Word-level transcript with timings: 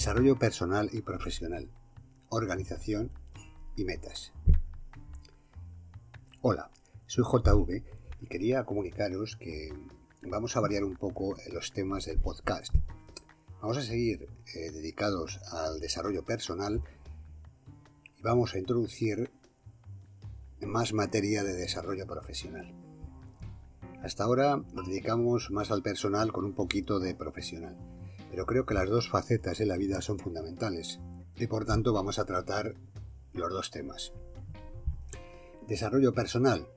desarrollo 0.00 0.36
personal 0.36 0.88
y 0.94 1.02
profesional, 1.02 1.68
organización 2.30 3.12
y 3.76 3.84
metas. 3.84 4.32
Hola, 6.40 6.70
soy 7.04 7.22
JV 7.22 7.84
y 8.22 8.26
quería 8.26 8.64
comunicaros 8.64 9.36
que 9.36 9.68
vamos 10.22 10.56
a 10.56 10.60
variar 10.60 10.84
un 10.84 10.96
poco 10.96 11.36
los 11.52 11.72
temas 11.74 12.06
del 12.06 12.18
podcast. 12.18 12.74
Vamos 13.60 13.76
a 13.76 13.82
seguir 13.82 14.26
eh, 14.54 14.70
dedicados 14.70 15.38
al 15.52 15.80
desarrollo 15.80 16.24
personal 16.24 16.82
y 18.16 18.22
vamos 18.22 18.54
a 18.54 18.58
introducir 18.58 19.30
más 20.62 20.94
materia 20.94 21.44
de 21.44 21.52
desarrollo 21.52 22.06
profesional. 22.06 22.72
Hasta 24.02 24.24
ahora 24.24 24.56
nos 24.72 24.88
dedicamos 24.88 25.50
más 25.50 25.70
al 25.70 25.82
personal 25.82 26.32
con 26.32 26.46
un 26.46 26.54
poquito 26.54 27.00
de 27.00 27.14
profesional 27.14 27.76
pero 28.30 28.46
creo 28.46 28.64
que 28.64 28.74
las 28.74 28.88
dos 28.88 29.08
facetas 29.08 29.58
de 29.58 29.66
la 29.66 29.76
vida 29.76 30.00
son 30.00 30.18
fundamentales 30.18 31.00
y 31.36 31.46
por 31.46 31.64
tanto 31.64 31.92
vamos 31.92 32.18
a 32.18 32.24
tratar 32.24 32.74
los 33.32 33.50
dos 33.50 33.70
temas. 33.70 34.12
Desarrollo 35.66 36.12
personal. 36.14 36.68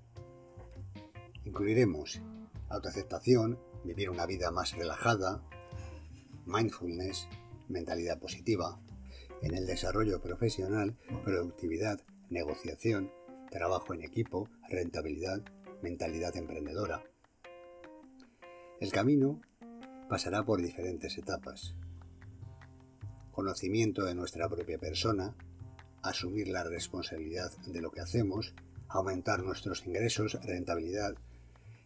Incluiremos 1.45 2.21
autoaceptación, 2.69 3.59
vivir 3.83 4.09
una 4.09 4.25
vida 4.25 4.51
más 4.51 4.75
relajada, 4.75 5.43
mindfulness, 6.45 7.27
mentalidad 7.69 8.19
positiva. 8.19 8.79
En 9.41 9.55
el 9.55 9.65
desarrollo 9.65 10.21
profesional, 10.21 10.97
productividad, 11.23 11.99
negociación, 12.29 13.11
trabajo 13.51 13.93
en 13.93 14.03
equipo, 14.03 14.49
rentabilidad, 14.69 15.41
mentalidad 15.81 16.35
emprendedora. 16.37 17.03
El 18.79 18.91
camino 18.91 19.41
pasará 20.13 20.45
por 20.45 20.61
diferentes 20.61 21.17
etapas. 21.17 21.73
Conocimiento 23.31 24.05
de 24.05 24.13
nuestra 24.13 24.47
propia 24.47 24.77
persona, 24.77 25.35
asumir 26.03 26.49
la 26.49 26.63
responsabilidad 26.63 27.51
de 27.65 27.81
lo 27.81 27.89
que 27.89 28.01
hacemos, 28.01 28.53
aumentar 28.89 29.41
nuestros 29.41 29.87
ingresos, 29.87 30.37
rentabilidad, 30.43 31.15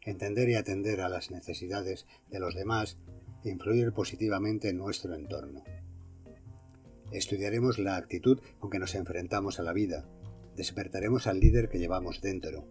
entender 0.02 0.50
y 0.50 0.56
atender 0.56 1.00
a 1.00 1.08
las 1.08 1.31
necesidades 1.31 2.06
de 2.30 2.42
los 2.42 2.53
demás 2.53 2.97
e 3.45 3.50
influir 3.50 3.94
positivamente 3.94 4.67
en 4.67 4.78
nuestro 4.78 5.16
entorno. 5.16 5.64
Estudiaremos 7.14 7.80
la 7.80 7.95
actitud 7.95 8.41
con 8.59 8.69
que 8.69 8.80
nos 8.80 8.94
enfrentamos 8.95 9.58
a 9.62 9.64
la 9.64 9.72
vida, 9.72 10.06
despertaremos 10.58 11.28
al 11.28 11.39
líder 11.39 11.69
que 11.69 11.80
llevamos 11.80 12.19
dentro, 12.19 12.67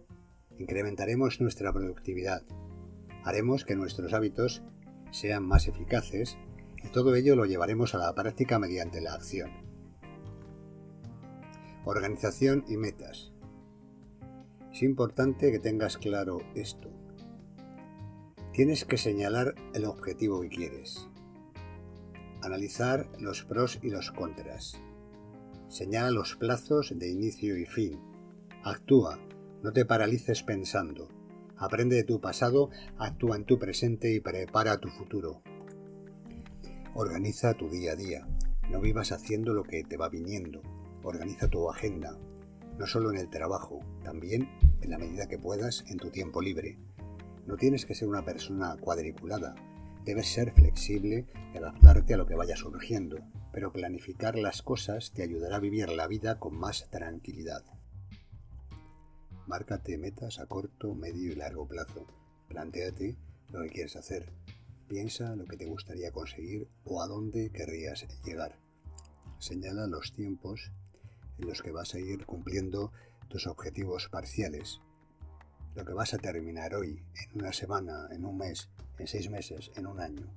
incrementaremos 0.59 1.41
nuestra 1.41 1.73
productividad, 1.73 2.43
haremos 3.23 3.65
que 3.65 3.75
nuestros 3.75 4.13
hábitos 4.13 4.61
sean 5.11 5.45
más 5.45 5.67
eficaces 5.67 6.37
y 6.83 6.89
todo 6.89 7.15
ello 7.15 7.35
lo 7.35 7.45
llevaremos 7.45 7.95
a 7.95 7.97
la 7.97 8.13
práctica 8.13 8.59
mediante 8.59 9.01
la 9.01 9.13
acción. 9.13 9.51
Organización 11.85 12.65
y 12.67 12.77
metas. 12.77 13.31
Es 14.71 14.83
importante 14.83 15.51
que 15.51 15.59
tengas 15.59 15.97
claro 15.97 16.41
esto. 16.53 16.89
Tienes 18.53 18.85
que 18.85 18.97
señalar 18.97 19.55
el 19.73 19.85
objetivo 19.85 20.41
que 20.41 20.49
quieres. 20.49 21.07
Analizar 22.41 23.09
los 23.19 23.43
pros 23.43 23.79
y 23.81 23.89
los 23.89 24.11
contras. 24.11 24.81
Señala 25.67 26.11
los 26.11 26.35
plazos 26.35 26.93
de 26.97 27.09
inicio 27.09 27.57
y 27.57 27.65
fin. 27.65 27.99
Actúa, 28.63 29.19
no 29.63 29.73
te 29.73 29.85
paralices 29.85 30.43
pensando. 30.43 31.09
Aprende 31.59 31.95
de 31.95 32.03
tu 32.03 32.21
pasado, 32.21 32.69
actúa 32.97 33.35
en 33.35 33.45
tu 33.45 33.57
presente 33.57 34.13
y 34.13 34.19
prepara 34.19 34.79
tu 34.79 34.89
futuro. 34.89 35.41
Organiza 36.93 37.55
tu 37.55 37.69
día 37.69 37.93
a 37.93 37.95
día. 37.95 38.25
No 38.69 38.79
vivas 38.79 39.11
haciendo 39.11 39.53
lo 39.53 39.63
que 39.63 39.83
te 39.83 39.97
va 39.97 40.09
viniendo. 40.09 40.61
Organiza 41.03 41.47
tu 41.47 41.69
agenda, 41.69 42.17
no 42.77 42.85
solo 42.85 43.11
en 43.11 43.17
el 43.17 43.29
trabajo, 43.29 43.79
también, 44.03 44.49
en 44.81 44.91
la 44.91 44.97
medida 44.97 45.27
que 45.27 45.39
puedas, 45.39 45.83
en 45.87 45.97
tu 45.97 46.09
tiempo 46.09 46.41
libre. 46.41 46.77
No 47.47 47.55
tienes 47.55 47.85
que 47.85 47.95
ser 47.95 48.07
una 48.07 48.23
persona 48.23 48.75
cuadriculada. 48.79 49.55
Debes 50.05 50.27
ser 50.27 50.51
flexible 50.51 51.25
y 51.53 51.57
adaptarte 51.57 52.13
a 52.13 52.17
lo 52.17 52.27
que 52.27 52.35
vaya 52.35 52.55
surgiendo, 52.55 53.17
pero 53.51 53.71
planificar 53.71 54.37
las 54.37 54.61
cosas 54.61 55.11
te 55.11 55.23
ayudará 55.23 55.57
a 55.57 55.61
vivir 55.61 55.89
la 55.89 56.07
vida 56.07 56.39
con 56.39 56.55
más 56.55 56.87
tranquilidad. 56.91 57.63
Márcate 59.47 59.97
metas 59.97 60.39
a 60.39 60.45
corto, 60.45 60.93
medio 60.93 61.31
y 61.31 61.35
largo 61.35 61.65
plazo. 61.65 62.05
Plantéate 62.49 63.15
lo 63.49 63.61
que 63.61 63.69
quieres 63.69 63.95
hacer. 63.95 64.33
Piensa 64.89 65.37
lo 65.37 65.45
que 65.45 65.55
te 65.55 65.65
gustaría 65.65 66.11
conseguir 66.11 66.67
o 66.83 67.01
a 67.01 67.07
dónde 67.07 67.49
querrías 67.51 68.05
llegar. 68.25 68.59
Señala 69.39 69.87
los 69.87 70.13
tiempos 70.13 70.71
en 71.37 71.47
los 71.47 71.61
que 71.61 71.71
vas 71.71 71.93
a 71.93 71.99
ir 71.99 72.25
cumpliendo 72.25 72.91
tus 73.29 73.47
objetivos 73.47 74.09
parciales. 74.09 74.81
Lo 75.75 75.85
que 75.85 75.93
vas 75.93 76.13
a 76.13 76.17
terminar 76.17 76.75
hoy, 76.75 77.01
en 77.31 77.39
una 77.39 77.53
semana, 77.53 78.09
en 78.11 78.25
un 78.25 78.37
mes, 78.37 78.69
en 78.97 79.07
seis 79.07 79.29
meses, 79.29 79.71
en 79.75 79.87
un 79.87 80.01
año. 80.01 80.27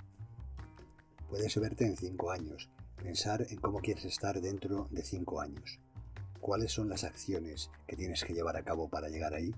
Puedes 1.28 1.58
verte 1.58 1.84
en 1.84 1.96
cinco 1.96 2.30
años, 2.30 2.70
pensar 2.96 3.44
en 3.48 3.56
cómo 3.58 3.80
quieres 3.80 4.04
estar 4.04 4.40
dentro 4.40 4.86
de 4.92 5.02
cinco 5.02 5.40
años. 5.40 5.80
¿Cuáles 6.40 6.72
son 6.72 6.88
las 6.88 7.04
acciones 7.04 7.70
que 7.86 7.96
tienes 7.96 8.24
que 8.24 8.32
llevar 8.32 8.56
a 8.56 8.64
cabo 8.64 8.88
para 8.88 9.08
llegar 9.08 9.34
ahí? 9.34 9.54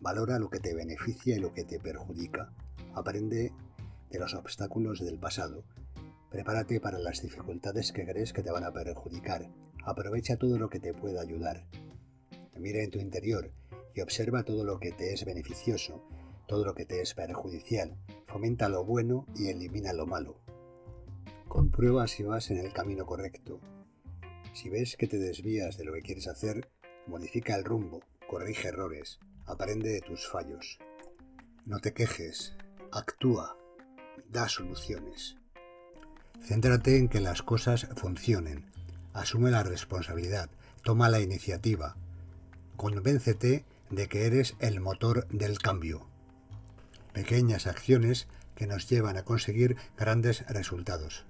Valora 0.00 0.38
lo 0.38 0.50
que 0.50 0.60
te 0.60 0.74
beneficia 0.74 1.34
y 1.34 1.40
lo 1.40 1.54
que 1.54 1.64
te 1.64 1.80
perjudica. 1.80 2.52
Aprende 2.94 3.52
de 4.10 4.18
los 4.18 4.34
obstáculos 4.34 5.00
del 5.00 5.18
pasado. 5.18 5.64
Prepárate 6.30 6.78
para 6.78 6.98
las 6.98 7.22
dificultades 7.22 7.92
que 7.92 8.04
crees 8.04 8.34
que 8.34 8.42
te 8.42 8.50
van 8.50 8.64
a 8.64 8.72
perjudicar. 8.72 9.48
Aprovecha 9.84 10.36
todo 10.36 10.58
lo 10.58 10.68
que 10.68 10.78
te 10.78 10.92
pueda 10.92 11.22
ayudar. 11.22 11.64
Mira 12.58 12.82
en 12.82 12.90
tu 12.90 12.98
interior 12.98 13.50
y 13.94 14.02
observa 14.02 14.42
todo 14.42 14.64
lo 14.64 14.78
que 14.78 14.92
te 14.92 15.14
es 15.14 15.24
beneficioso, 15.24 16.04
todo 16.46 16.66
lo 16.66 16.74
que 16.74 16.84
te 16.84 17.00
es 17.00 17.14
perjudicial. 17.14 17.96
Fomenta 18.26 18.68
lo 18.68 18.84
bueno 18.84 19.26
y 19.34 19.48
elimina 19.48 19.94
lo 19.94 20.06
malo. 20.06 20.36
Comprueba 21.48 22.06
si 22.06 22.24
vas 22.24 22.50
en 22.50 22.58
el 22.58 22.74
camino 22.74 23.06
correcto. 23.06 23.58
Si 24.60 24.68
ves 24.70 24.96
que 24.96 25.06
te 25.06 25.18
desvías 25.18 25.78
de 25.78 25.84
lo 25.84 25.92
que 25.92 26.02
quieres 26.02 26.26
hacer, 26.26 26.68
modifica 27.06 27.54
el 27.54 27.62
rumbo, 27.62 28.02
corrige 28.28 28.66
errores, 28.66 29.20
aprende 29.46 29.88
de 29.88 30.00
tus 30.00 30.26
fallos. 30.26 30.80
No 31.64 31.78
te 31.78 31.94
quejes, 31.94 32.56
actúa, 32.90 33.56
da 34.28 34.48
soluciones. 34.48 35.36
Céntrate 36.42 36.96
en 36.96 37.08
que 37.08 37.20
las 37.20 37.42
cosas 37.42 37.86
funcionen, 37.94 38.68
asume 39.12 39.52
la 39.52 39.62
responsabilidad, 39.62 40.50
toma 40.82 41.08
la 41.08 41.20
iniciativa, 41.20 41.94
convéncete 42.76 43.64
de 43.90 44.08
que 44.08 44.26
eres 44.26 44.56
el 44.58 44.80
motor 44.80 45.28
del 45.28 45.60
cambio. 45.60 46.08
Pequeñas 47.12 47.68
acciones 47.68 48.26
que 48.56 48.66
nos 48.66 48.88
llevan 48.90 49.18
a 49.18 49.22
conseguir 49.22 49.76
grandes 49.96 50.44
resultados. 50.48 51.26